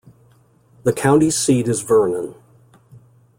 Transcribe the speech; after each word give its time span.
The 0.81 0.93
county 0.93 1.29
seat 1.29 1.67
is 1.67 1.81
Vernon. 1.81 2.33